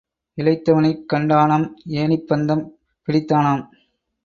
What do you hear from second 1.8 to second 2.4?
ஏணிப்